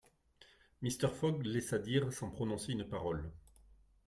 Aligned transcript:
Mr. 0.81 1.09
Fogg 1.11 1.43
laissa 1.45 1.77
dire 1.77 2.11
sans 2.11 2.31
prononcer 2.31 2.71
une 2.71 2.89
parole. 2.89 3.31